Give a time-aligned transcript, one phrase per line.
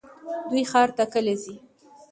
[0.49, 1.55] دوی ښار ته کله ځي؟